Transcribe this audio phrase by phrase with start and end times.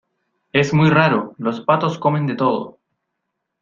[0.51, 2.79] es muy raro, los patos comen de todo